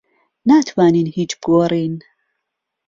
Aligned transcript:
ناتوانین 0.49 1.07
هیچ 1.15 1.31
بگۆڕین. 1.39 1.93